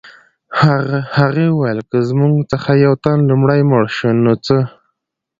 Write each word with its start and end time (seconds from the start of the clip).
هغې 1.17 1.45
وویل 1.51 1.79
که 1.89 1.97
زموږ 2.09 2.33
څخه 2.51 2.71
یو 2.85 2.93
تن 3.03 3.17
لومړی 3.29 3.61
مړ 3.69 3.83
شو 3.97 4.09
نو 4.23 4.33
څه 4.45 4.57